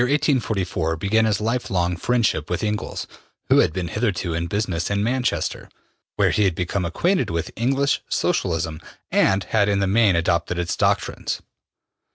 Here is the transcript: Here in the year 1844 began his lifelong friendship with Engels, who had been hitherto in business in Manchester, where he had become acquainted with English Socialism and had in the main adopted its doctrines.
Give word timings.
Here 0.01 0.07
in 0.07 0.13
the 0.19 0.31
year 0.31 0.37
1844 0.39 0.95
began 0.97 1.25
his 1.25 1.39
lifelong 1.39 1.95
friendship 1.95 2.49
with 2.49 2.63
Engels, 2.63 3.05
who 3.49 3.59
had 3.59 3.71
been 3.71 3.87
hitherto 3.89 4.33
in 4.33 4.47
business 4.47 4.89
in 4.89 5.03
Manchester, 5.03 5.69
where 6.15 6.31
he 6.31 6.45
had 6.45 6.55
become 6.55 6.85
acquainted 6.85 7.29
with 7.29 7.51
English 7.55 8.01
Socialism 8.09 8.79
and 9.11 9.43
had 9.43 9.69
in 9.69 9.77
the 9.77 9.85
main 9.85 10.15
adopted 10.15 10.57
its 10.57 10.75
doctrines. 10.75 11.43